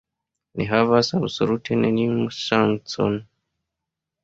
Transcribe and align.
Ni 0.61 0.65
havas 0.71 1.11
absolute 1.17 1.77
neniun 1.83 2.25
ŝancon. 2.39 3.21